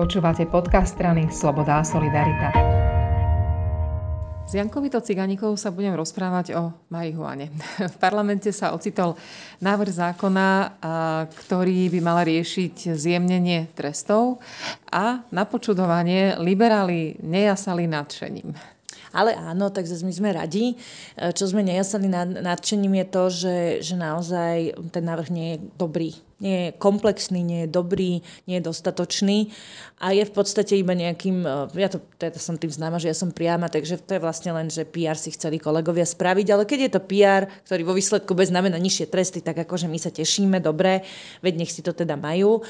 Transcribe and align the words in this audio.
Počúvate 0.00 0.48
podcast 0.48 0.96
strany 0.96 1.28
Sloboda 1.28 1.76
a 1.76 1.84
Solidarita. 1.84 2.48
S 4.48 4.56
Jankovito 4.56 4.96
Ciganikou 5.04 5.52
sa 5.60 5.68
budem 5.68 5.92
rozprávať 5.92 6.56
o 6.56 6.72
marihuane. 6.88 7.52
V 7.76 7.96
parlamente 8.00 8.48
sa 8.48 8.72
ocitol 8.72 9.20
návrh 9.60 9.92
zákona, 9.92 10.48
ktorý 11.36 11.92
by 11.92 12.00
mal 12.00 12.24
riešiť 12.24 12.96
zjemnenie 12.96 13.76
trestov 13.76 14.40
a 14.88 15.20
na 15.28 15.44
počudovanie 15.44 16.32
liberáli 16.40 17.20
nejasali 17.20 17.84
nadšením. 17.84 18.56
Ale 19.12 19.36
áno, 19.36 19.68
tak 19.68 19.84
my 19.84 20.12
sme 20.16 20.32
radi. 20.32 20.80
Čo 21.12 21.52
sme 21.52 21.60
nejasali 21.60 22.08
nadšením 22.40 23.04
je 23.04 23.06
to, 23.12 23.22
že, 23.28 23.56
že 23.84 23.94
naozaj 24.00 24.80
ten 24.96 25.04
návrh 25.04 25.28
nie 25.28 25.48
je 25.52 25.58
dobrý. 25.76 26.29
Nie 26.40 26.56
je 26.56 26.68
komplexný, 26.80 27.44
nie 27.44 27.60
je 27.64 27.68
dobrý, 27.68 28.24
nie 28.48 28.56
je 28.58 28.64
dostatočný 28.64 29.52
a 30.00 30.16
je 30.16 30.24
v 30.24 30.32
podstate 30.32 30.80
iba 30.80 30.96
nejakým, 30.96 31.44
e, 31.44 31.76
ja 31.76 31.92
to 31.92 32.00
teda 32.16 32.40
som 32.40 32.56
tým 32.56 32.72
známa, 32.72 32.96
že 32.96 33.12
ja 33.12 33.16
som 33.16 33.28
priama, 33.28 33.68
takže 33.68 34.00
to 34.00 34.16
je 34.16 34.24
vlastne 34.24 34.56
len, 34.56 34.72
že 34.72 34.88
PR 34.88 35.20
si 35.20 35.36
chceli 35.36 35.60
kolegovia 35.60 36.08
spraviť, 36.08 36.46
ale 36.48 36.64
keď 36.64 36.78
je 36.88 36.90
to 36.96 37.04
PR, 37.04 37.44
ktorý 37.68 37.82
vo 37.84 37.92
výsledku 37.92 38.32
bez 38.32 38.48
znamená 38.48 38.80
nižšie 38.80 39.12
tresty, 39.12 39.44
tak 39.44 39.60
akože 39.60 39.86
my 39.86 39.98
sa 40.00 40.08
tešíme, 40.08 40.58
dobre, 40.64 41.04
veď 41.44 41.54
nech 41.60 41.72
si 41.72 41.84
to 41.84 41.92
teda 41.92 42.16
majú. 42.16 42.64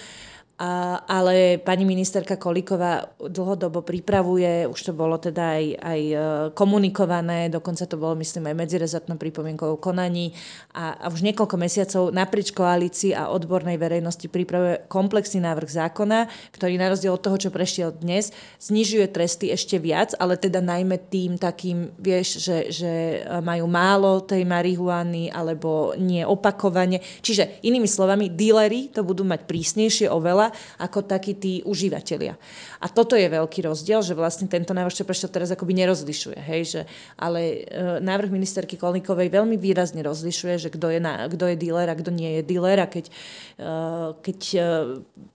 A, 0.60 1.00
ale 1.08 1.56
pani 1.56 1.88
ministerka 1.88 2.36
Kolíková 2.36 3.16
dlhodobo 3.16 3.80
pripravuje, 3.80 4.68
už 4.68 4.76
to 4.76 4.92
bolo 4.92 5.16
teda 5.16 5.56
aj, 5.56 5.64
aj 5.80 6.00
e, 6.04 6.16
komunikované, 6.52 7.48
dokonca 7.48 7.88
to 7.88 7.96
bolo 7.96 8.12
myslím 8.20 8.52
aj 8.52 8.60
medzirezortnom 8.60 9.16
pripomienkovou 9.16 9.80
konaní 9.80 10.36
a, 10.76 11.00
a 11.00 11.08
už 11.08 11.24
niekoľko 11.24 11.56
mesiacov 11.56 12.02
naprieč 12.12 12.52
koalícii 12.52 13.16
a 13.16 13.32
odbornej 13.32 13.80
verejnosti 13.80 14.28
pripravuje 14.28 14.84
komplexný 14.92 15.40
návrh 15.40 15.70
zákona, 15.80 16.28
ktorý 16.52 16.76
na 16.76 16.92
rozdiel 16.92 17.16
od 17.16 17.24
toho, 17.24 17.40
čo 17.40 17.48
prešiel 17.48 17.96
dnes, 17.96 18.28
znižuje 18.60 19.08
tresty 19.16 19.48
ešte 19.48 19.80
viac, 19.80 20.12
ale 20.20 20.36
teda 20.36 20.60
najmä 20.60 21.08
tým 21.08 21.40
takým, 21.40 21.88
vieš, 21.96 22.36
že, 22.36 22.68
že 22.68 22.92
majú 23.40 23.64
málo 23.64 24.20
tej 24.28 24.44
marihuany 24.44 25.32
alebo 25.32 25.96
nie 25.96 26.20
opakovane. 26.20 27.00
Čiže 27.24 27.64
inými 27.64 27.88
slovami, 27.88 28.28
dílery 28.28 28.92
to 28.92 29.00
budú 29.00 29.24
mať 29.24 29.48
prísnejšie 29.48 30.12
oveľa 30.12 30.49
ako 30.78 31.06
takí 31.06 31.36
tí 31.36 31.52
užívateľia. 31.64 32.34
A 32.80 32.86
toto 32.88 33.14
je 33.16 33.26
veľký 33.26 33.66
rozdiel, 33.66 34.00
že 34.00 34.16
vlastne 34.16 34.46
tento 34.48 34.72
návrh, 34.72 34.92
čo 34.92 35.08
prešiel 35.08 35.30
teraz, 35.30 35.52
akoby 35.52 35.72
nerozlišuje. 35.84 36.38
Hej, 36.38 36.62
že, 36.66 36.80
ale 37.16 37.64
e, 37.66 37.98
návrh 38.00 38.32
ministerky 38.32 38.76
Kolníkovej 38.76 39.30
veľmi 39.30 39.56
výrazne 39.56 40.00
rozlišuje, 40.00 40.54
že 40.56 40.68
kto 40.72 40.92
je, 40.92 41.00
na, 41.00 41.28
je 41.28 41.56
dealer 41.58 41.88
a 41.90 41.98
kto 41.98 42.10
nie 42.12 42.40
je 42.40 42.42
dealer 42.46 42.78
a 42.80 42.86
keď, 42.86 43.08
e, 43.08 43.12
keď 44.20 44.40
e, 44.54 44.60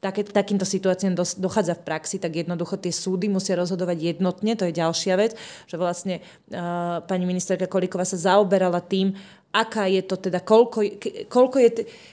také, 0.01 0.21
takýmto 0.25 0.65
situáciám 0.65 1.15
dochádza 1.37 1.77
v 1.77 1.85
praxi, 1.85 2.17
tak 2.17 2.35
jednoducho 2.35 2.81
tie 2.81 2.91
súdy 2.91 3.29
musia 3.29 3.55
rozhodovať 3.59 4.17
jednotne, 4.17 4.57
to 4.57 4.67
je 4.67 4.73
ďalšia 4.75 5.15
vec, 5.15 5.37
že 5.69 5.75
vlastne 5.77 6.19
e, 6.19 6.21
pani 7.05 7.25
ministerka 7.29 7.69
Kolíková 7.69 8.03
sa 8.07 8.17
zaoberala 8.17 8.81
tým, 8.81 9.13
aká 9.55 9.87
je 9.87 10.03
to 10.03 10.19
teda, 10.19 10.43
koľko, 10.43 10.83
koľko, 11.31 11.57
je, 11.63 11.69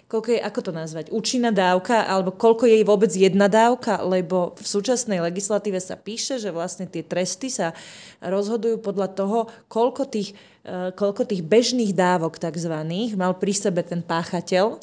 koľko 0.06 0.28
je, 0.30 0.38
ako 0.38 0.60
to 0.62 0.70
nazvať, 0.70 1.10
účinná 1.10 1.50
dávka, 1.50 2.06
alebo 2.06 2.30
koľko 2.30 2.70
je 2.70 2.86
vôbec 2.86 3.10
jedna 3.10 3.50
dávka, 3.50 3.98
lebo 4.06 4.54
v 4.54 4.62
súčasnej 4.62 5.18
legislatíve 5.18 5.82
sa 5.82 5.98
píše, 5.98 6.38
že 6.38 6.54
vlastne 6.54 6.86
tie 6.86 7.02
tresty 7.02 7.50
sa 7.50 7.74
rozhodujú 8.22 8.78
podľa 8.78 9.08
toho, 9.10 9.38
koľko 9.66 10.06
tých, 10.06 10.38
e, 10.62 10.94
koľko 10.94 11.26
tých 11.26 11.42
bežných 11.42 11.90
dávok 11.90 12.38
takzvaných 12.38 13.18
mal 13.18 13.34
pri 13.34 13.52
sebe 13.58 13.82
ten 13.82 13.98
páchateľ 13.98 14.78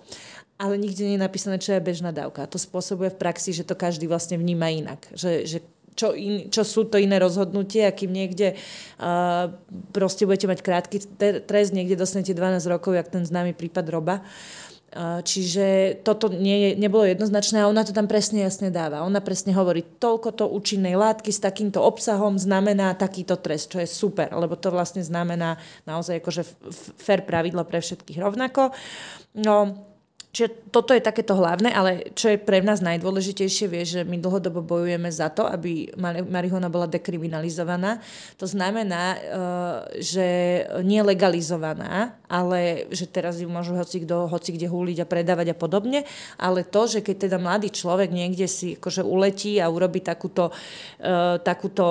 ale 0.60 0.76
nikde 0.76 1.08
nie 1.08 1.16
je 1.16 1.24
napísané, 1.24 1.56
čo 1.56 1.72
je 1.72 1.80
bežná 1.80 2.12
dávka. 2.12 2.44
A 2.44 2.52
to 2.52 2.60
spôsobuje 2.60 3.16
v 3.16 3.22
praxi, 3.24 3.56
že 3.56 3.64
to 3.64 3.80
každý 3.80 4.12
vlastne 4.12 4.36
vníma 4.36 4.68
inak. 4.68 5.08
Že, 5.16 5.48
že 5.48 5.58
čo, 6.00 6.16
in, 6.16 6.48
čo 6.48 6.64
sú 6.64 6.88
to 6.88 6.96
iné 6.96 7.20
rozhodnutie 7.20 7.84
a 7.84 7.92
kým 7.92 8.16
niekde 8.16 8.56
uh, 8.56 9.52
proste 9.92 10.24
budete 10.24 10.48
mať 10.48 10.60
krátky 10.64 10.98
trest, 11.44 11.76
niekde 11.76 12.00
dostanete 12.00 12.32
12 12.32 12.64
rokov, 12.72 12.96
jak 12.96 13.12
ten 13.12 13.28
známy 13.28 13.52
prípad 13.52 13.86
Roba. 13.92 14.24
Čiže 15.22 16.02
toto 16.02 16.34
nie 16.34 16.74
nebolo 16.74 17.06
jednoznačné 17.06 17.62
a 17.62 17.70
ona 17.70 17.86
to 17.86 17.94
tam 17.94 18.10
presne 18.10 18.42
jasne 18.42 18.74
dáva. 18.74 19.06
Ona 19.06 19.22
presne 19.22 19.54
hovorí, 19.54 19.86
toľko 19.86 20.34
to 20.34 20.50
účinnej 20.50 20.98
látky 20.98 21.30
s 21.30 21.46
takýmto 21.46 21.78
obsahom 21.78 22.42
znamená 22.42 22.98
takýto 22.98 23.38
trest, 23.38 23.70
čo 23.70 23.78
je 23.78 23.86
super, 23.86 24.34
lebo 24.34 24.58
to 24.58 24.74
vlastne 24.74 25.06
znamená 25.06 25.62
naozaj 25.86 26.26
akože 26.26 26.42
fair 26.98 27.22
pravidlo 27.22 27.62
pre 27.70 27.86
všetkých 27.86 28.18
rovnako. 28.18 28.74
No, 29.38 29.78
Čiže 30.30 30.70
toto 30.70 30.94
je 30.94 31.02
takéto 31.02 31.34
hlavné, 31.34 31.74
ale 31.74 32.14
čo 32.14 32.30
je 32.30 32.38
pre 32.38 32.62
nás 32.62 32.86
najdôležitejšie, 32.86 33.66
vie, 33.66 33.82
že 33.82 34.06
my 34.06 34.22
dlhodobo 34.22 34.62
bojujeme 34.62 35.10
za 35.10 35.34
to, 35.34 35.42
aby 35.42 35.90
marihuana 36.30 36.70
bola 36.70 36.86
dekriminalizovaná. 36.86 37.98
To 38.38 38.46
znamená, 38.46 39.18
eh, 39.18 39.20
že 39.98 40.28
nie 40.86 41.02
legalizovaná, 41.02 42.14
ale 42.30 42.86
že 42.94 43.10
teraz 43.10 43.42
ju 43.42 43.50
môžu 43.50 43.74
hoci, 43.74 44.06
kdo, 44.06 44.30
hoci 44.30 44.54
kde 44.54 44.70
húliť 44.70 45.02
a 45.02 45.10
predávať 45.10 45.48
a 45.50 45.58
podobne, 45.58 46.06
ale 46.38 46.62
to, 46.62 46.86
že 46.86 47.02
keď 47.02 47.26
teda 47.26 47.38
mladý 47.42 47.74
človek 47.74 48.14
niekde 48.14 48.46
si 48.46 48.78
akože 48.78 49.02
uletí 49.02 49.58
a 49.58 49.66
urobí 49.66 49.98
takúto, 49.98 50.54
uh, 50.54 51.42
takúto 51.42 51.84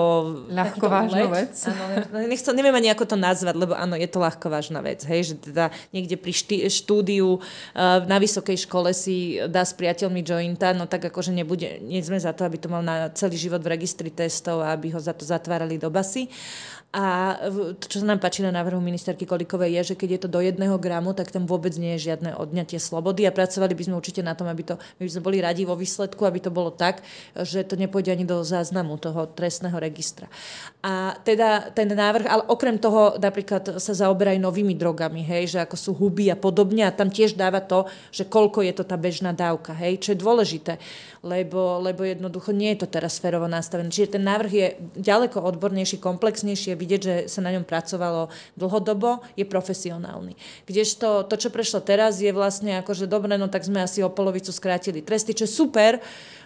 ľahko 0.47 0.87
vážnu 0.87 1.26
vec. 1.34 1.59
Áno, 1.66 1.84
nechcem, 2.31 2.55
neviem 2.55 2.70
ani 2.70 2.94
ako 2.94 3.05
to 3.10 3.16
nazvať, 3.19 3.55
lebo 3.59 3.75
áno, 3.75 3.99
je 3.99 4.06
to 4.06 4.22
ľahko 4.22 4.47
vážna 4.47 4.78
vec, 4.78 5.03
hej, 5.03 5.34
že 5.34 5.50
teda 5.50 5.75
niekde 5.91 6.15
pri 6.15 6.31
štý, 6.31 6.56
štúdiu 6.70 7.43
uh, 7.43 8.06
na 8.06 8.22
vysokej 8.28 8.69
škole 8.69 8.93
si 8.93 9.41
dá 9.49 9.65
s 9.65 9.72
priateľmi 9.72 10.21
jointa, 10.21 10.77
no 10.77 10.84
tak 10.84 11.09
akože 11.09 11.33
nebude, 11.33 11.81
nie 11.81 12.05
sme 12.05 12.21
za 12.21 12.37
to, 12.37 12.44
aby 12.44 12.61
to 12.61 12.69
mal 12.69 12.84
na 12.84 13.09
celý 13.16 13.41
život 13.41 13.65
v 13.65 13.72
registri 13.72 14.12
testov 14.12 14.61
a 14.61 14.77
aby 14.77 14.93
ho 14.93 15.00
za 15.00 15.16
to 15.16 15.25
zatvárali 15.25 15.81
do 15.81 15.89
basy. 15.89 16.28
A 16.88 17.37
čo 17.84 18.00
sa 18.00 18.09
nám 18.09 18.16
páči 18.16 18.41
na 18.41 18.49
návrhu 18.49 18.81
ministerky 18.81 19.28
Kolikovej, 19.28 19.76
je, 19.76 19.93
že 19.93 19.99
keď 20.00 20.09
je 20.09 20.21
to 20.25 20.32
do 20.32 20.41
jedného 20.41 20.81
gramu, 20.81 21.12
tak 21.12 21.28
tam 21.28 21.44
vôbec 21.44 21.76
nie 21.76 22.00
je 22.00 22.09
žiadne 22.09 22.32
odňatie 22.32 22.81
slobody 22.81 23.28
a 23.28 23.37
pracovali 23.37 23.76
by 23.76 23.82
sme 23.84 24.00
určite 24.00 24.25
na 24.25 24.32
tom, 24.32 24.49
aby 24.49 24.65
to, 24.65 24.81
my 24.97 25.04
by 25.04 25.12
sme 25.12 25.21
boli 25.21 25.44
radi 25.44 25.69
vo 25.69 25.76
výsledku, 25.76 26.25
aby 26.25 26.41
to 26.41 26.49
bolo 26.49 26.72
tak, 26.72 27.04
že 27.37 27.69
to 27.69 27.76
nepôjde 27.76 28.16
ani 28.16 28.25
do 28.25 28.41
záznamu 28.41 28.97
toho 28.97 29.28
trestného 29.28 29.76
registra. 29.76 30.32
A 30.81 31.12
teda 31.28 31.69
ten 31.76 31.93
návrh, 31.93 32.25
ale 32.25 32.49
okrem 32.49 32.81
toho 32.81 33.20
napríklad 33.20 33.76
sa 33.76 33.93
zaoberá 33.93 34.32
aj 34.32 34.41
novými 34.41 34.72
drogami, 34.72 35.20
hej, 35.20 35.44
že 35.53 35.59
ako 35.60 35.76
sú 35.76 35.91
huby 35.93 36.32
a 36.32 36.41
podobne 36.41 36.88
a 36.88 36.97
tam 36.97 37.12
tiež 37.12 37.37
dáva 37.37 37.60
to, 37.60 37.84
že 38.16 38.25
koľko 38.25 38.65
je 38.65 38.72
to 38.72 38.88
tá 38.88 38.97
bežná 38.97 39.37
dávka, 39.37 39.76
hej, 39.76 40.00
čo 40.00 40.16
je 40.16 40.25
dôležité, 40.25 40.81
lebo, 41.20 41.84
lebo 41.84 42.00
jednoducho 42.00 42.56
nie 42.56 42.72
je 42.72 42.81
to 42.81 42.88
teraz 42.88 43.20
sférovo 43.20 43.44
nastavené. 43.44 43.93
Čiže 43.93 44.16
ten 44.16 44.25
návrh 44.25 44.53
je 44.56 44.66
ďaleko 44.97 45.44
odbornejší, 45.44 46.00
komplexnejší, 46.00 46.78
vidieť, 46.78 47.00
že 47.03 47.15
sa 47.27 47.43
na 47.43 47.50
ňom 47.50 47.66
pracovalo 47.66 48.31
dlhodobo, 48.55 49.27
je 49.34 49.43
profesionálny. 49.43 50.39
Kdežto 50.65 51.27
to, 51.27 51.34
čo 51.34 51.50
prešlo 51.50 51.83
teraz, 51.83 52.22
je 52.22 52.31
vlastne 52.31 52.78
ako, 52.78 52.94
že 52.94 53.11
dobre, 53.11 53.34
no 53.34 53.50
tak 53.50 53.66
sme 53.66 53.83
asi 53.83 54.00
o 54.06 54.15
polovicu 54.15 54.55
skrátili 54.55 55.03
tresty, 55.03 55.34
čo 55.34 55.44
je 55.44 55.53
super, 55.53 55.99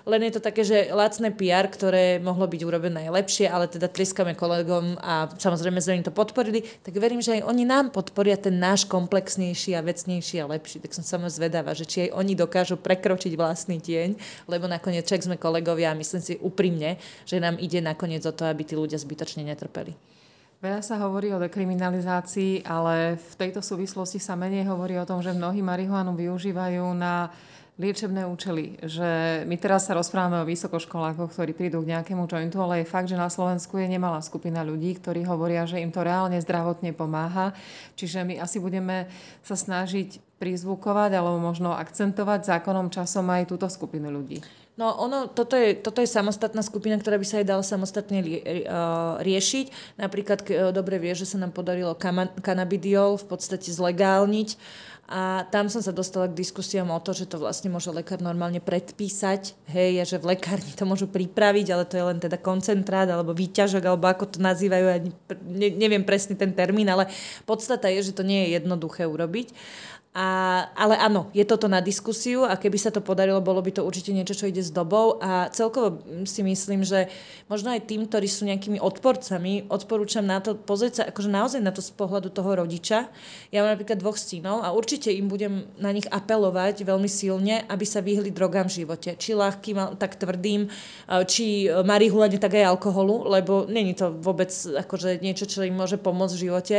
len 0.02 0.26
je 0.26 0.34
to 0.34 0.40
také, 0.42 0.66
že 0.66 0.90
lacné 0.90 1.30
PR, 1.30 1.70
ktoré 1.70 2.18
mohlo 2.18 2.50
byť 2.50 2.60
urobené 2.66 3.06
lepšie, 3.06 3.46
ale 3.46 3.70
teda 3.70 3.86
tlieskame 3.86 4.34
kolegom 4.34 4.98
a 4.98 5.30
samozrejme 5.30 5.78
sme 5.78 6.02
im 6.02 6.06
to 6.06 6.10
podporili, 6.10 6.66
tak 6.82 6.98
verím, 6.98 7.22
že 7.22 7.38
aj 7.38 7.46
oni 7.46 7.62
nám 7.62 7.94
podporia 7.94 8.34
ten 8.34 8.58
náš 8.58 8.82
komplexnejší 8.90 9.78
a 9.78 9.84
vecnejší 9.84 10.42
a 10.42 10.50
lepší. 10.50 10.82
Tak 10.82 10.90
som 10.90 11.06
samozrejme 11.06 11.38
zvedáva, 11.38 11.72
že 11.78 11.86
či 11.86 12.10
aj 12.10 12.18
oni 12.18 12.34
dokážu 12.34 12.74
prekročiť 12.82 13.38
vlastný 13.38 13.78
tieň, 13.78 14.18
lebo 14.50 14.66
nakoniec 14.66 15.06
čak 15.06 15.22
sme 15.22 15.38
kolegovia 15.38 15.94
a 15.94 15.98
myslím 15.98 16.22
si 16.22 16.34
úprimne, 16.42 16.98
že 17.22 17.38
nám 17.38 17.62
ide 17.62 17.78
nakoniec 17.78 18.26
o 18.26 18.34
to, 18.34 18.42
aby 18.42 18.66
tí 18.66 18.74
ľudia 18.74 18.98
zbytočne 18.98 19.46
netrpeli. 19.46 19.94
Veľa 20.62 20.78
sa 20.78 20.94
hovorí 21.02 21.34
o 21.34 21.42
dekriminalizácii, 21.42 22.62
ale 22.62 23.18
v 23.18 23.34
tejto 23.34 23.58
súvislosti 23.58 24.22
sa 24.22 24.38
menej 24.38 24.70
hovorí 24.70 24.94
o 24.94 25.02
tom, 25.02 25.18
že 25.18 25.34
mnohí 25.34 25.58
marihuanu 25.58 26.14
využívajú 26.14 26.86
na 26.94 27.34
liečebné 27.82 28.22
účely. 28.22 28.78
Že 28.78 29.42
my 29.42 29.58
teraz 29.58 29.90
sa 29.90 29.98
rozprávame 29.98 30.38
o 30.38 30.46
vysokoškolákoch, 30.46 31.34
ktorí 31.34 31.50
prídu 31.58 31.82
k 31.82 31.98
nejakému 31.98 32.30
jointu, 32.30 32.62
ale 32.62 32.86
je 32.86 32.92
fakt, 32.94 33.10
že 33.10 33.18
na 33.18 33.26
Slovensku 33.26 33.74
je 33.74 33.90
nemalá 33.90 34.22
skupina 34.22 34.62
ľudí, 34.62 35.02
ktorí 35.02 35.26
hovoria, 35.26 35.66
že 35.66 35.82
im 35.82 35.90
to 35.90 36.06
reálne 36.06 36.38
zdravotne 36.38 36.94
pomáha. 36.94 37.50
Čiže 37.98 38.22
my 38.22 38.38
asi 38.38 38.62
budeme 38.62 39.10
sa 39.42 39.58
snažiť 39.58 40.31
prizvukovať 40.42 41.14
alebo 41.14 41.38
možno 41.38 41.70
akcentovať 41.70 42.50
zákonom 42.50 42.90
časom 42.90 43.30
aj 43.30 43.46
túto 43.46 43.70
skupinu 43.70 44.10
ľudí. 44.10 44.42
No 44.74 44.90
ono, 44.98 45.30
toto 45.30 45.54
je, 45.54 45.78
toto 45.78 46.02
je 46.02 46.08
samostatná 46.10 46.64
skupina, 46.64 46.98
ktorá 46.98 47.20
by 47.20 47.26
sa 47.28 47.38
aj 47.38 47.46
dala 47.46 47.62
samostatne 47.62 48.18
uh, 48.24 49.20
riešiť. 49.22 49.96
Napríklad 50.00 50.42
uh, 50.42 50.74
dobre 50.74 50.98
vie, 50.98 51.14
že 51.14 51.28
sa 51.28 51.38
nám 51.38 51.54
podarilo 51.54 51.94
kanabidiol 52.42 53.20
v 53.20 53.26
podstate 53.30 53.70
zlegálniť 53.70 54.58
a 55.12 55.44
tam 55.52 55.68
som 55.68 55.84
sa 55.84 55.92
dostala 55.92 56.24
k 56.24 56.40
diskusiám 56.40 56.88
o 56.88 56.96
to, 56.96 57.12
že 57.12 57.28
to 57.28 57.36
vlastne 57.36 57.68
môže 57.68 57.92
lekár 57.92 58.24
normálne 58.24 58.64
predpísať, 58.64 59.52
hej, 59.68 60.00
a 60.00 60.04
že 60.08 60.16
v 60.16 60.32
lekárni 60.32 60.72
to 60.72 60.88
môžu 60.88 61.04
pripraviť, 61.04 61.66
ale 61.68 61.84
to 61.84 62.00
je 62.00 62.04
len 62.08 62.16
teda 62.16 62.40
koncentrát 62.40 63.04
alebo 63.12 63.36
výťažok, 63.36 63.82
alebo 63.84 64.08
ako 64.08 64.24
to 64.32 64.38
nazývajú, 64.40 64.84
ja 64.88 64.98
ne, 65.52 65.68
neviem 65.68 66.00
presne 66.00 66.32
ten 66.32 66.56
termín, 66.56 66.88
ale 66.88 67.12
podstata 67.44 67.92
je, 67.92 68.08
že 68.08 68.16
to 68.16 68.24
nie 68.24 68.48
je 68.48 68.62
jednoduché 68.62 69.04
urobiť. 69.04 69.52
A, 70.12 70.68
ale 70.76 71.00
áno, 71.00 71.32
je 71.32 71.40
toto 71.40 71.72
na 71.72 71.80
diskusiu 71.80 72.44
a 72.44 72.60
keby 72.60 72.76
sa 72.76 72.92
to 72.92 73.00
podarilo, 73.00 73.40
bolo 73.40 73.64
by 73.64 73.72
to 73.72 73.80
určite 73.80 74.12
niečo, 74.12 74.36
čo 74.36 74.44
ide 74.44 74.60
s 74.60 74.68
dobou 74.68 75.16
a 75.24 75.48
celkovo 75.48 76.04
si 76.28 76.44
myslím, 76.44 76.84
že 76.84 77.08
možno 77.48 77.72
aj 77.72 77.88
tým, 77.88 78.04
ktorí 78.04 78.28
sú 78.28 78.44
nejakými 78.44 78.76
odporcami, 78.76 79.72
odporúčam 79.72 80.20
na 80.20 80.44
to 80.44 80.52
pozrieť 80.52 80.92
sa 80.92 81.02
akože 81.08 81.32
naozaj 81.32 81.64
na 81.64 81.72
to 81.72 81.80
z 81.80 81.96
pohľadu 81.96 82.28
toho 82.28 82.60
rodiča. 82.60 83.08
Ja 83.56 83.64
mám 83.64 83.72
napríklad 83.72 84.04
dvoch 84.04 84.20
synov 84.20 84.60
a 84.60 84.76
určite 84.76 85.08
im 85.08 85.32
budem 85.32 85.64
na 85.80 85.88
nich 85.96 86.04
apelovať 86.04 86.84
veľmi 86.84 87.08
silne, 87.08 87.64
aby 87.72 87.84
sa 87.88 88.04
vyhli 88.04 88.28
drogám 88.28 88.68
v 88.68 88.84
živote. 88.84 89.16
Či 89.16 89.32
ľahkým, 89.32 89.96
tak 89.96 90.20
tvrdým, 90.20 90.68
či 91.24 91.72
marihuane, 91.72 92.36
tak 92.36 92.60
aj 92.60 92.76
alkoholu, 92.76 93.32
lebo 93.32 93.64
není 93.64 93.96
to 93.96 94.12
vôbec 94.12 94.52
akože 94.52 95.24
niečo, 95.24 95.48
čo 95.48 95.64
im 95.64 95.72
môže 95.72 95.96
pomôcť 95.96 96.36
v 96.36 96.44
živote 96.44 96.78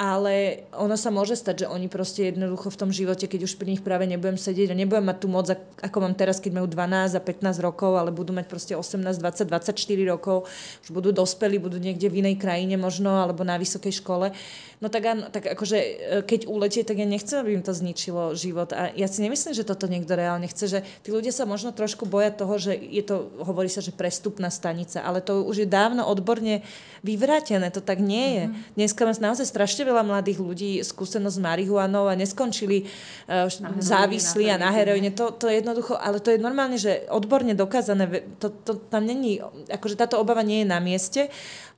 ale 0.00 0.64
ono 0.72 0.96
sa 0.96 1.12
môže 1.12 1.36
stať, 1.36 1.62
že 1.62 1.66
oni 1.68 1.84
proste 1.92 2.32
jednoducho 2.32 2.72
v 2.72 2.80
tom 2.80 2.88
živote, 2.88 3.28
keď 3.28 3.44
už 3.44 3.60
pri 3.60 3.76
nich 3.76 3.84
práve 3.84 4.08
nebudem 4.08 4.40
sedieť 4.40 4.72
a 4.72 4.80
nebudem 4.80 5.04
mať 5.04 5.18
tú 5.20 5.28
moc, 5.28 5.44
ako 5.52 5.96
mám 6.00 6.16
teraz, 6.16 6.40
keď 6.40 6.56
majú 6.56 6.72
12 6.72 7.12
a 7.12 7.20
15 7.20 7.60
rokov, 7.60 8.00
ale 8.00 8.08
budú 8.08 8.32
mať 8.32 8.48
proste 8.48 8.72
18, 8.72 9.20
20, 9.20 9.44
24 9.44 9.76
rokov, 10.08 10.48
už 10.80 10.88
budú 10.88 11.12
dospelí, 11.12 11.60
budú 11.60 11.76
niekde 11.76 12.08
v 12.08 12.24
inej 12.24 12.40
krajine 12.40 12.80
možno, 12.80 13.12
alebo 13.12 13.44
na 13.44 13.60
vysokej 13.60 14.00
škole. 14.00 14.32
No 14.80 14.88
tak, 14.88 15.04
áno, 15.04 15.28
tak 15.28 15.44
akože 15.44 15.76
e, 15.76 15.92
keď 16.24 16.48
uletie, 16.48 16.80
tak 16.80 16.96
ja 16.96 17.04
nechcem, 17.04 17.36
aby 17.36 17.60
im 17.60 17.60
to 17.60 17.76
zničilo 17.76 18.32
život. 18.32 18.72
A 18.72 18.88
ja 18.96 19.04
si 19.04 19.20
nemyslím, 19.20 19.52
že 19.52 19.68
toto 19.68 19.84
niekto 19.84 20.16
reálne 20.16 20.48
chce, 20.48 20.64
že 20.64 20.80
tí 21.04 21.12
ľudia 21.12 21.36
sa 21.36 21.44
možno 21.44 21.76
trošku 21.76 22.08
boja 22.08 22.32
toho, 22.32 22.56
že 22.56 22.72
je 22.72 23.04
to, 23.04 23.28
hovorí 23.44 23.68
sa, 23.68 23.84
že 23.84 23.92
prestupná 23.92 24.48
stanica, 24.48 25.04
ale 25.04 25.20
to 25.20 25.44
už 25.44 25.68
je 25.68 25.68
dávno 25.68 26.08
odborne 26.08 26.64
vyvrátené, 27.04 27.68
to 27.68 27.84
tak 27.84 28.00
nie 28.00 28.40
je. 28.40 28.44
Mm-hmm. 28.48 28.72
Dneska 28.80 29.00
máme 29.04 29.20
naozaj 29.20 29.44
strašne 29.52 29.89
veľa 29.90 30.06
mladých 30.06 30.38
ľudí 30.38 30.72
skúsenosť 30.86 31.36
s 31.36 31.42
marihuanou 31.42 32.06
a 32.06 32.14
neskončili 32.14 32.86
uh, 32.86 33.50
závislí 33.82 34.46
a 34.46 34.62
na 34.62 34.70
heroíne. 34.70 35.10
To, 35.18 35.34
to 35.34 35.50
je 35.50 35.58
jednoducho, 35.58 35.98
ale 35.98 36.22
to 36.22 36.30
je 36.30 36.38
normálne, 36.38 36.78
že 36.78 37.10
odborne 37.10 37.58
dokázané, 37.58 38.06
to, 38.38 38.54
to 38.62 38.78
tam 38.86 39.02
není, 39.02 39.42
akože 39.66 39.98
táto 39.98 40.22
obava 40.22 40.46
nie 40.46 40.62
je 40.62 40.70
na 40.70 40.78
mieste. 40.78 41.26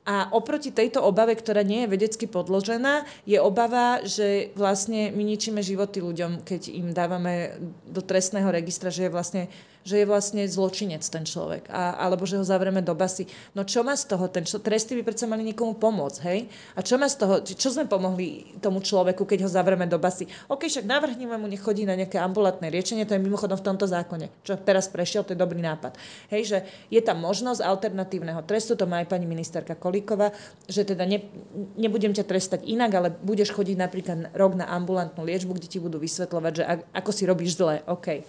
A 0.03 0.35
oproti 0.35 0.75
tejto 0.75 0.99
obave, 0.99 1.39
ktorá 1.39 1.63
nie 1.63 1.87
je 1.87 1.93
vedecky 1.95 2.27
podložená, 2.27 3.07
je 3.23 3.39
obava, 3.39 4.03
že 4.03 4.51
vlastne 4.59 5.15
my 5.15 5.23
ničíme 5.23 5.63
životy 5.63 6.03
ľuďom, 6.03 6.43
keď 6.43 6.75
im 6.75 6.91
dávame 6.91 7.55
do 7.87 8.03
trestného 8.03 8.51
registra, 8.51 8.91
že 8.91 9.07
je 9.07 9.15
vlastne 9.15 9.43
že 9.83 10.03
je 10.03 10.07
vlastne 10.07 10.43
zločinec 10.47 11.03
ten 11.03 11.27
človek, 11.27 11.67
a, 11.69 11.99
alebo 11.99 12.23
že 12.23 12.39
ho 12.39 12.45
zavrieme 12.47 12.83
do 12.83 12.95
basy. 12.95 13.27
No 13.55 13.67
čo 13.67 13.83
má 13.83 13.99
z 13.99 14.15
toho? 14.15 14.31
Ten 14.31 14.47
čo, 14.47 14.63
tresty 14.63 14.95
by 14.99 15.03
predsa 15.03 15.27
mali 15.27 15.43
niekomu 15.43 15.75
pomôcť, 15.79 16.19
hej? 16.31 16.47
A 16.79 16.81
čo 16.87 16.99
má 16.99 17.11
z 17.11 17.17
toho? 17.19 17.35
Čo 17.43 17.75
sme 17.75 17.91
pomohli 17.91 18.59
tomu 18.63 18.79
človeku, 18.79 19.27
keď 19.27 19.47
ho 19.47 19.51
zavrieme 19.51 19.91
do 19.91 19.99
basy? 19.99 20.31
OK, 20.47 20.71
však 20.71 20.87
navrhneme 20.87 21.35
mu, 21.35 21.51
nech 21.51 21.63
chodí 21.63 21.83
na 21.83 21.99
nejaké 21.99 22.23
ambulantné 22.23 22.71
riečenie, 22.71 23.03
to 23.05 23.19
je 23.19 23.23
mimochodom 23.23 23.59
v 23.59 23.67
tomto 23.67 23.91
zákone, 23.91 24.31
čo 24.47 24.55
teraz 24.59 24.87
prešiel, 24.87 25.27
to 25.27 25.35
je 25.35 25.43
dobrý 25.43 25.59
nápad. 25.59 25.99
Hej, 26.31 26.43
že 26.47 26.59
je 26.89 27.01
tam 27.03 27.19
možnosť 27.19 27.61
alternatívneho 27.61 28.47
trestu, 28.47 28.79
to 28.79 28.87
má 28.87 29.03
aj 29.03 29.11
pani 29.11 29.27
ministerka 29.27 29.75
Kolíková, 29.75 30.31
že 30.71 30.87
teda 30.87 31.03
ne, 31.03 31.27
nebudem 31.75 32.15
ťa 32.15 32.23
trestať 32.23 32.61
inak, 32.65 32.91
ale 32.95 33.09
budeš 33.11 33.51
chodiť 33.51 33.77
napríklad 33.77 34.19
rok 34.39 34.55
na 34.55 34.71
ambulantnú 34.71 35.27
liečbu, 35.27 35.59
kde 35.59 35.69
ti 35.69 35.79
budú 35.83 35.99
vysvetľovať, 35.99 36.53
že 36.55 36.65
ako 36.95 37.11
si 37.11 37.23
robíš 37.27 37.59
zle. 37.59 37.83
OK. 37.91 38.23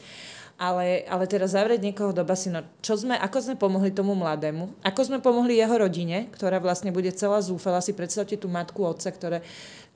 Ale, 0.63 1.03
ale 1.11 1.27
teraz 1.27 1.59
zavrieť 1.59 1.83
niekoho 1.83 2.15
do 2.15 2.23
basy, 2.23 2.47
no 2.47 2.63
čo 2.79 2.95
sme, 2.95 3.19
ako 3.19 3.37
sme 3.43 3.55
pomohli 3.59 3.91
tomu 3.91 4.15
mladému, 4.15 4.79
ako 4.79 5.01
sme 5.03 5.19
pomohli 5.19 5.59
jeho 5.59 5.75
rodine, 5.75 6.31
ktorá 6.31 6.63
vlastne 6.63 6.95
bude 6.95 7.11
celá 7.11 7.43
zúfala, 7.43 7.83
si 7.83 7.91
predstavte 7.91 8.39
tú 8.39 8.47
matku, 8.47 8.79
otca, 8.87 9.11
ktoré, 9.11 9.43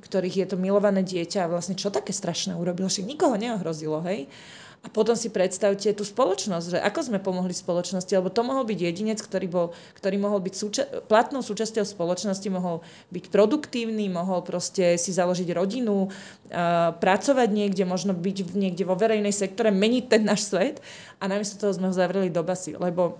ktorých 0.03 0.43
je 0.43 0.47
to 0.51 0.57
milované 0.59 1.07
dieťa 1.07 1.47
a 1.47 1.51
vlastne 1.55 1.79
čo 1.79 1.87
také 1.87 2.11
strašné 2.11 2.51
urobil, 2.51 2.91
však 2.91 3.07
nikoho 3.07 3.39
neohrozilo, 3.39 4.03
hej. 4.11 4.27
A 4.85 4.93
potom 4.93 5.17
si 5.17 5.33
predstavte 5.33 5.89
tú 5.91 6.05
spoločnosť, 6.05 6.65
že 6.71 6.79
ako 6.79 6.99
sme 7.11 7.19
pomohli 7.19 7.51
spoločnosti, 7.51 8.13
lebo 8.13 8.31
to 8.31 8.45
mohol 8.45 8.63
byť 8.63 8.79
jedinec, 8.79 9.19
ktorý, 9.19 9.47
bol, 9.49 9.67
ktorý 9.97 10.15
mohol 10.21 10.39
byť 10.39 10.53
súča- 10.53 10.87
platnou 11.09 11.41
súčasťou 11.43 11.83
spoločnosti, 11.83 12.47
mohol 12.47 12.85
byť 13.11 13.27
produktívny, 13.27 14.07
mohol 14.07 14.45
proste 14.45 14.95
si 14.95 15.11
založiť 15.11 15.49
rodinu, 15.51 16.07
uh, 16.07 16.93
pracovať 16.93 17.49
niekde, 17.51 17.83
možno 17.83 18.15
byť 18.15 18.53
niekde 18.53 18.87
vo 18.87 18.95
verejnej 18.95 19.33
sektore, 19.33 19.73
meniť 19.73 20.03
ten 20.07 20.23
náš 20.23 20.47
svet 20.47 20.79
a 21.19 21.27
namiesto 21.27 21.59
toho 21.59 21.75
sme 21.75 21.89
ho 21.89 21.93
zavreli 21.93 22.31
do 22.31 22.45
basy, 22.45 22.77
lebo 22.77 23.19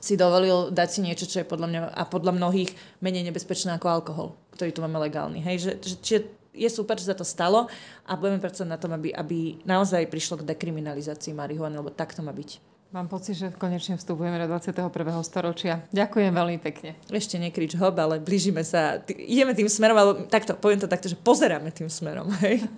si 0.00 0.16
dovolil 0.16 0.72
dať 0.72 0.88
si 0.88 1.00
niečo, 1.04 1.28
čo 1.28 1.44
je 1.44 1.46
podľa 1.46 1.68
mňa 1.68 1.80
a 1.92 2.02
podľa 2.08 2.32
mnohých 2.32 2.72
menej 3.04 3.28
nebezpečné 3.28 3.76
ako 3.76 3.86
alkohol, 3.88 4.28
ktorý 4.56 4.72
tu 4.72 4.80
máme 4.80 4.96
legálny. 4.96 5.44
Hej, 5.44 5.56
že, 5.60 5.72
že, 5.76 5.96
čiže 6.00 6.20
je 6.54 6.68
super, 6.70 6.98
že 6.98 7.10
sa 7.10 7.16
to 7.16 7.26
stalo 7.26 7.70
a 8.06 8.12
budeme 8.18 8.42
pracovať 8.42 8.68
na 8.68 8.78
tom, 8.80 8.90
aby, 8.94 9.14
aby 9.14 9.62
naozaj 9.62 10.10
prišlo 10.10 10.42
k 10.42 10.48
dekriminalizácii 10.54 11.34
marihuany, 11.34 11.78
lebo 11.78 11.94
tak 11.94 12.12
to 12.12 12.20
má 12.20 12.34
byť. 12.34 12.70
Mám 12.90 13.06
pocit, 13.06 13.38
že 13.38 13.54
konečne 13.54 13.94
vstupujeme 13.94 14.34
do 14.34 14.50
21. 14.50 14.90
storočia. 15.22 15.86
Ďakujem 15.94 16.34
veľmi 16.34 16.58
pekne. 16.58 16.98
Ešte 17.06 17.38
nekrič 17.38 17.78
hob, 17.78 17.94
ale 18.02 18.18
blížime 18.18 18.66
sa. 18.66 18.98
Ideme 19.06 19.54
tým 19.54 19.70
smerom, 19.70 19.94
alebo 19.94 20.12
takto, 20.26 20.58
poviem 20.58 20.82
to 20.82 20.90
takto, 20.90 21.06
že 21.06 21.14
pozeráme 21.14 21.70
tým 21.70 21.86
smerom. 21.86 22.26
Hej? 22.42 22.66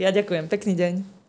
Ja 0.00 0.08
ďakujem. 0.08 0.48
Pekný 0.48 0.72
deň. 0.72 1.21